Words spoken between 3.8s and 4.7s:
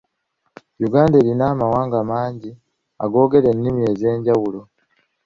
ez'enjawulo.